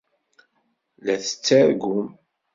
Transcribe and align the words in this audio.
La 1.03 1.15
tettargum. 1.25 2.07